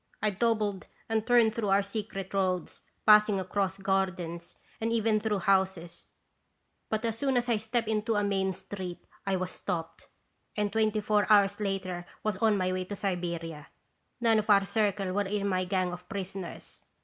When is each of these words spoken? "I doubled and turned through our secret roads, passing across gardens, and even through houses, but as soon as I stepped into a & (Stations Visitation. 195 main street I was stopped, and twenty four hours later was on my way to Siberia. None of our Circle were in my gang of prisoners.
"I 0.23 0.31
doubled 0.31 0.87
and 1.07 1.27
turned 1.27 1.53
through 1.53 1.67
our 1.67 1.83
secret 1.83 2.33
roads, 2.33 2.81
passing 3.05 3.39
across 3.39 3.77
gardens, 3.77 4.55
and 4.79 4.91
even 4.91 5.19
through 5.19 5.37
houses, 5.37 6.07
but 6.89 7.05
as 7.05 7.19
soon 7.19 7.37
as 7.37 7.47
I 7.47 7.57
stepped 7.57 7.87
into 7.87 8.15
a 8.15 8.21
& 8.21 8.21
(Stations 8.23 8.55
Visitation. 8.55 8.97
195 9.25 9.29
main 9.29 9.29
street 9.29 9.31
I 9.31 9.35
was 9.35 9.51
stopped, 9.51 10.07
and 10.57 10.71
twenty 10.71 11.01
four 11.01 11.31
hours 11.31 11.59
later 11.59 12.07
was 12.23 12.37
on 12.37 12.57
my 12.57 12.73
way 12.73 12.85
to 12.85 12.95
Siberia. 12.95 13.67
None 14.19 14.39
of 14.39 14.49
our 14.49 14.65
Circle 14.65 15.11
were 15.13 15.27
in 15.27 15.47
my 15.47 15.65
gang 15.65 15.93
of 15.93 16.09
prisoners. 16.09 16.81